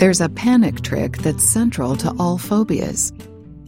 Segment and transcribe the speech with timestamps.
[0.00, 3.12] There's a panic trick that's central to all phobias.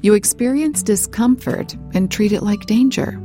[0.00, 3.20] You experience discomfort and treat it like danger.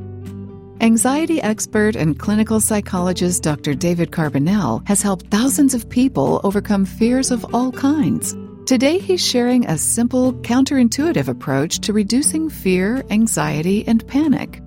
[0.81, 3.75] Anxiety expert and clinical psychologist Dr.
[3.75, 8.35] David Carbonell has helped thousands of people overcome fears of all kinds.
[8.65, 14.63] Today, he's sharing a simple, counterintuitive approach to reducing fear, anxiety, and panic.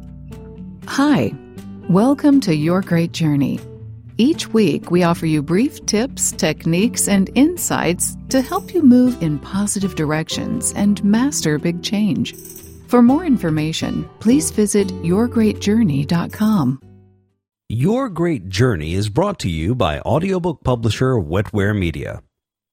[0.87, 1.33] Hi,
[1.89, 3.59] welcome to Your Great Journey.
[4.21, 9.39] Each week, we offer you brief tips, techniques, and insights to help you move in
[9.39, 12.35] positive directions and master big change.
[12.89, 16.81] For more information, please visit yourgreatjourney.com.
[17.69, 22.23] Your Great Journey is brought to you by audiobook publisher Wetware Media.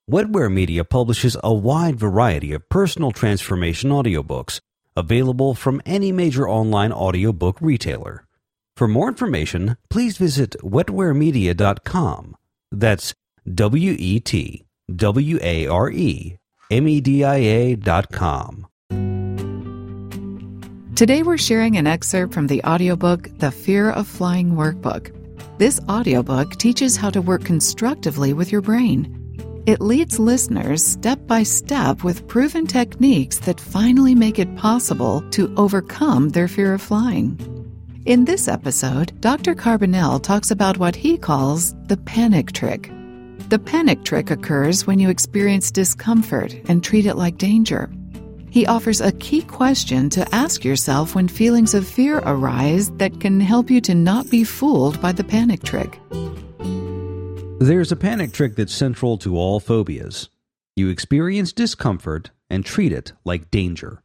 [0.09, 4.59] Wetware Media publishes a wide variety of personal transformation audiobooks
[4.95, 8.25] available from any major online audiobook retailer.
[8.75, 12.35] For more information, please visit wetwaremedia.com.
[12.73, 13.13] That's
[13.53, 16.37] W E T W A R E
[16.69, 18.67] M E D I A dot com.
[20.95, 25.13] Today we're sharing an excerpt from the audiobook The Fear of Flying Workbook.
[25.57, 29.63] This audiobook teaches how to work constructively with your brain.
[29.65, 35.53] It leads listeners step by step with proven techniques that finally make it possible to
[35.55, 37.54] overcome their fear of flying.
[38.05, 39.55] In this episode, Dr.
[39.55, 42.91] Carbonell talks about what he calls the panic trick.
[43.49, 47.91] The panic trick occurs when you experience discomfort and treat it like danger.
[48.51, 53.39] He offers a key question to ask yourself when feelings of fear arise that can
[53.39, 55.99] help you to not be fooled by the panic trick.
[57.59, 60.29] There's a panic trick that's central to all phobias.
[60.75, 64.03] You experience discomfort and treat it like danger.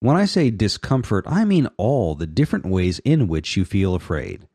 [0.00, 4.46] When I say discomfort, I mean all the different ways in which you feel afraid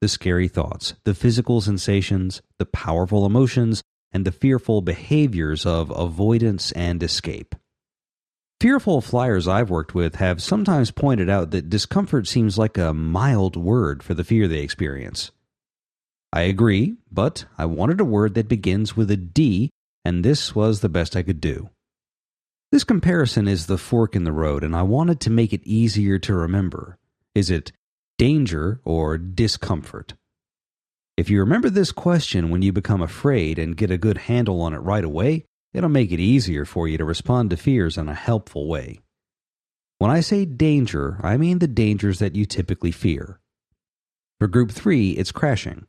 [0.00, 6.72] the scary thoughts, the physical sensations, the powerful emotions, and the fearful behaviors of avoidance
[6.72, 7.54] and escape.
[8.60, 13.56] Fearful flyers I've worked with have sometimes pointed out that discomfort seems like a mild
[13.56, 15.30] word for the fear they experience.
[16.32, 19.70] I agree, but I wanted a word that begins with a D,
[20.04, 21.70] and this was the best I could do.
[22.72, 26.18] This comparison is the fork in the road, and I wanted to make it easier
[26.20, 26.98] to remember.
[27.34, 27.72] Is it
[28.18, 30.14] danger or discomfort?
[31.16, 34.72] If you remember this question when you become afraid and get a good handle on
[34.72, 38.14] it right away, It'll make it easier for you to respond to fears in a
[38.14, 39.00] helpful way.
[39.98, 43.38] When I say danger, I mean the dangers that you typically fear.
[44.38, 45.86] For Group 3, it's crashing.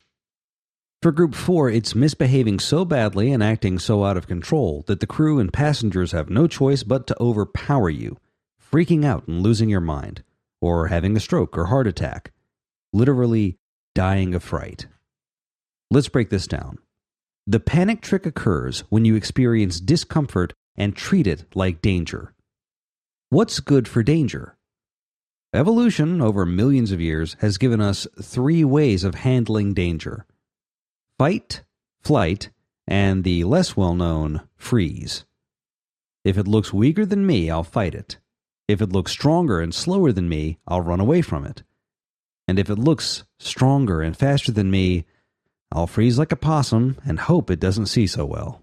[1.02, 5.06] For Group 4, it's misbehaving so badly and acting so out of control that the
[5.08, 8.18] crew and passengers have no choice but to overpower you,
[8.72, 10.22] freaking out and losing your mind,
[10.60, 12.30] or having a stroke or heart attack,
[12.92, 13.58] literally
[13.96, 14.86] dying of fright.
[15.90, 16.78] Let's break this down.
[17.48, 22.32] The panic trick occurs when you experience discomfort and treat it like danger.
[23.28, 24.56] What's good for danger?
[25.52, 30.26] Evolution, over millions of years, has given us three ways of handling danger
[31.18, 31.62] fight,
[32.02, 32.50] flight,
[32.86, 35.24] and the less well known freeze.
[36.24, 38.18] If it looks weaker than me, I'll fight it.
[38.68, 41.62] If it looks stronger and slower than me, I'll run away from it.
[42.46, 45.04] And if it looks stronger and faster than me,
[45.70, 48.62] I'll freeze like a possum and hope it doesn't see so well.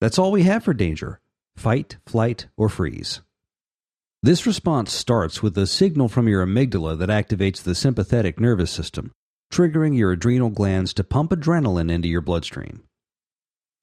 [0.00, 1.20] That's all we have for danger
[1.56, 3.20] fight, flight, or freeze.
[4.22, 9.12] This response starts with a signal from your amygdala that activates the sympathetic nervous system,
[9.52, 12.82] triggering your adrenal glands to pump adrenaline into your bloodstream.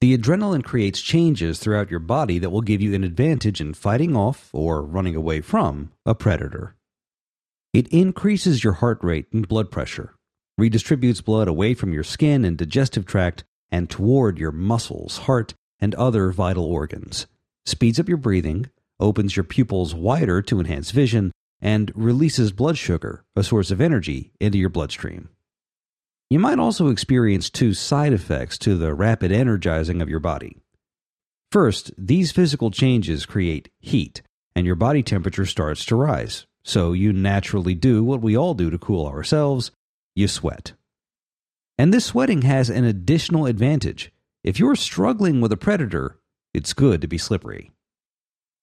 [0.00, 4.16] The adrenaline creates changes throughout your body that will give you an advantage in fighting
[4.16, 6.74] off or running away from a predator.
[7.72, 10.14] It increases your heart rate and blood pressure,
[10.58, 15.94] redistributes blood away from your skin and digestive tract and toward your muscles, heart, and
[15.94, 17.28] other vital organs,
[17.64, 21.30] speeds up your breathing, opens your pupils wider to enhance vision,
[21.60, 25.28] and releases blood sugar, a source of energy, into your bloodstream.
[26.30, 30.58] You might also experience two side effects to the rapid energizing of your body.
[31.50, 34.22] First, these physical changes create heat,
[34.54, 36.46] and your body temperature starts to rise.
[36.62, 39.72] So you naturally do what we all do to cool ourselves
[40.14, 40.74] you sweat.
[41.76, 44.12] And this sweating has an additional advantage.
[44.44, 46.18] If you're struggling with a predator,
[46.54, 47.72] it's good to be slippery.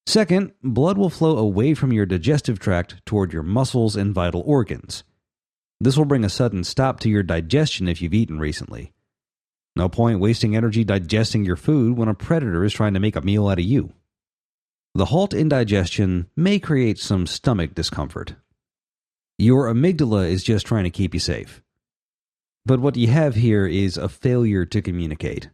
[0.06, 5.04] Second, blood will flow away from your digestive tract toward your muscles and vital organs.
[5.80, 8.94] This will bring a sudden stop to your digestion if you've eaten recently.
[9.76, 13.22] No point wasting energy digesting your food when a predator is trying to make a
[13.22, 13.94] meal out of you.
[14.96, 18.34] The halt in digestion may create some stomach discomfort.
[19.38, 21.62] Your amygdala is just trying to keep you safe.
[22.66, 25.52] But what you have here is a failure to communicate.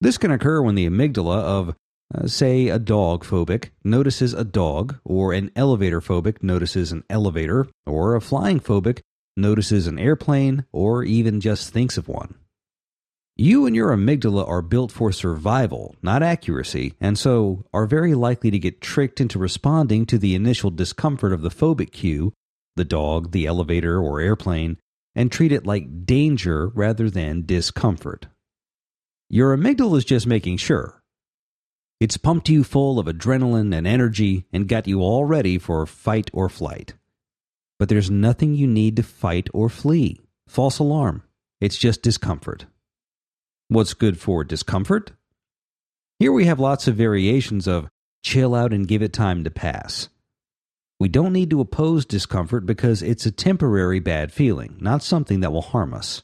[0.00, 1.74] This can occur when the amygdala of,
[2.14, 7.66] uh, say, a dog phobic notices a dog, or an elevator phobic notices an elevator,
[7.84, 9.00] or a flying phobic
[9.36, 12.34] notices an airplane, or even just thinks of one.
[13.38, 18.50] You and your amygdala are built for survival, not accuracy, and so are very likely
[18.50, 22.32] to get tricked into responding to the initial discomfort of the phobic cue,
[22.76, 24.78] the dog, the elevator, or airplane,
[25.14, 28.26] and treat it like danger rather than discomfort.
[29.28, 31.02] Your amygdala is just making sure.
[32.00, 36.30] It's pumped you full of adrenaline and energy and got you all ready for fight
[36.32, 36.94] or flight.
[37.78, 40.20] But there's nothing you need to fight or flee.
[40.48, 41.22] False alarm.
[41.60, 42.66] It's just discomfort.
[43.68, 45.12] What's good for discomfort?
[46.18, 47.88] Here we have lots of variations of
[48.22, 50.08] chill out and give it time to pass.
[50.98, 55.52] We don't need to oppose discomfort because it's a temporary bad feeling, not something that
[55.52, 56.22] will harm us.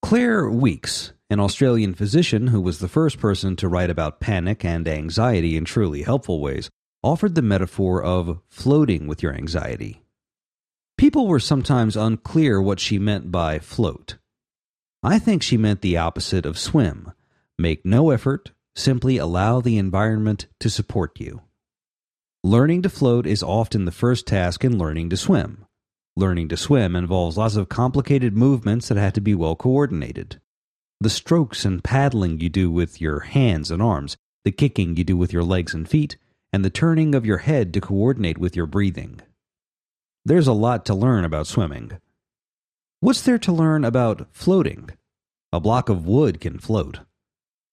[0.00, 4.86] Claire Weekes, an Australian physician who was the first person to write about panic and
[4.86, 6.70] anxiety in truly helpful ways,
[7.02, 10.03] offered the metaphor of floating with your anxiety.
[10.96, 14.16] People were sometimes unclear what she meant by float.
[15.02, 17.12] I think she meant the opposite of swim
[17.58, 21.42] make no effort, simply allow the environment to support you.
[22.42, 25.64] Learning to float is often the first task in learning to swim.
[26.16, 30.40] Learning to swim involves lots of complicated movements that have to be well coordinated.
[31.00, 35.16] The strokes and paddling you do with your hands and arms, the kicking you do
[35.16, 36.16] with your legs and feet,
[36.52, 39.20] and the turning of your head to coordinate with your breathing.
[40.26, 41.92] There's a lot to learn about swimming.
[43.00, 44.88] What's there to learn about floating?
[45.52, 47.00] A block of wood can float.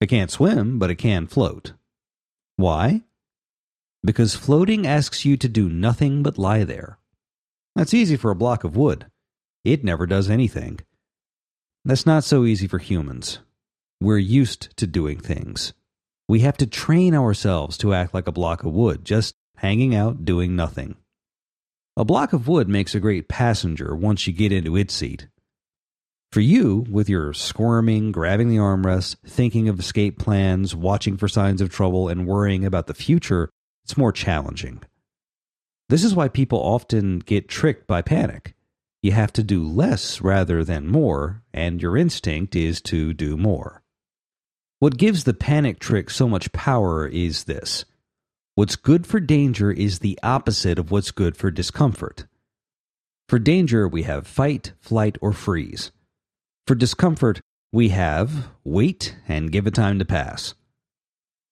[0.01, 1.73] It can't swim, but it can float.
[2.57, 3.03] Why?
[4.03, 6.97] Because floating asks you to do nothing but lie there.
[7.75, 9.05] That's easy for a block of wood.
[9.63, 10.81] It never does anything.
[11.85, 13.39] That's not so easy for humans.
[14.01, 15.71] We're used to doing things.
[16.27, 20.25] We have to train ourselves to act like a block of wood, just hanging out
[20.25, 20.97] doing nothing.
[21.97, 25.27] A block of wood makes a great passenger once you get into its seat.
[26.31, 31.59] For you, with your squirming, grabbing the armrest, thinking of escape plans, watching for signs
[31.59, 33.49] of trouble, and worrying about the future,
[33.83, 34.81] it's more challenging.
[35.89, 38.55] This is why people often get tricked by panic.
[39.03, 43.83] You have to do less rather than more, and your instinct is to do more.
[44.79, 47.83] What gives the panic trick so much power is this
[48.55, 52.25] What's good for danger is the opposite of what's good for discomfort.
[53.29, 55.93] For danger, we have fight, flight, or freeze.
[56.67, 57.39] For discomfort,
[57.71, 60.53] we have wait and give it time to pass.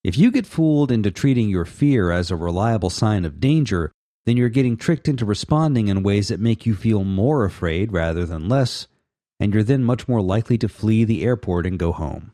[0.04, 3.94] If you get fooled into treating your fear as a reliable sign of danger,
[4.26, 8.26] then you're getting tricked into responding in ways that make you feel more afraid rather
[8.26, 8.88] than less,
[9.40, 12.34] and you're then much more likely to flee the airport and go home.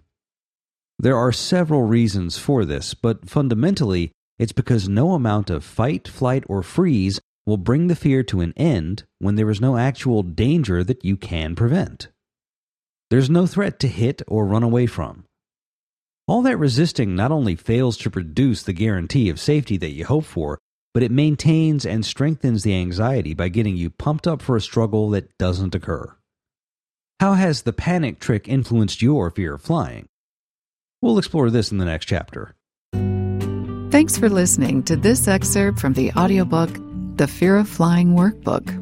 [0.98, 6.44] There are several reasons for this, but fundamentally, it's because no amount of fight, flight,
[6.48, 10.84] or freeze will bring the fear to an end when there is no actual danger
[10.84, 12.10] that you can prevent.
[13.10, 15.26] There's no threat to hit or run away from.
[16.28, 20.26] All that resisting not only fails to produce the guarantee of safety that you hope
[20.26, 20.58] for,
[20.94, 25.10] but it maintains and strengthens the anxiety by getting you pumped up for a struggle
[25.12, 26.16] that doesn't occur.
[27.20, 30.08] How has the panic trick influenced your fear of flying?
[31.02, 32.56] We'll explore this in the next chapter.
[33.96, 36.70] Thanks for listening to this excerpt from the audiobook
[37.16, 38.82] The Fear of Flying Workbook.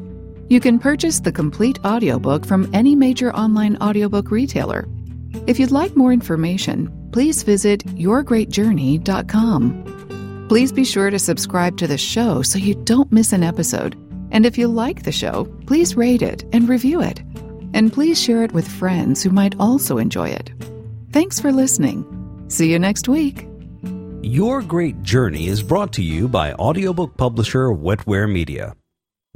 [0.50, 4.88] You can purchase the complete audiobook from any major online audiobook retailer.
[5.46, 10.46] If you'd like more information, please visit yourgreatjourney.com.
[10.48, 13.94] Please be sure to subscribe to the show so you don't miss an episode.
[14.32, 17.20] And if you like the show, please rate it and review it.
[17.72, 20.52] And please share it with friends who might also enjoy it.
[21.12, 22.04] Thanks for listening.
[22.48, 23.46] See you next week.
[24.24, 28.74] Your Great Journey is brought to you by audiobook publisher Wetware Media.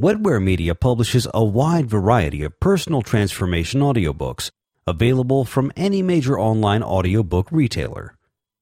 [0.00, 4.50] Wetware Media publishes a wide variety of personal transformation audiobooks
[4.86, 8.16] available from any major online audiobook retailer.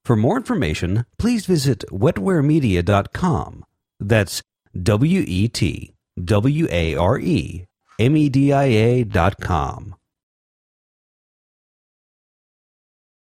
[0.05, 3.65] For more information, please visit wetwaremedia.com.
[4.01, 4.43] That's
[4.83, 7.67] W E T W A R E
[8.01, 9.95] M E D I A.com.